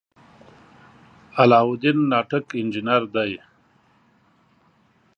علاالدین 1.41 1.97
ناټک 2.11 2.45
انجنیر 2.59 3.03
دی. 3.13 3.31